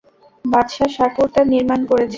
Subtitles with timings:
[0.45, 2.09] বাদশাহ শাকুর তা নির্মাণ করেছে।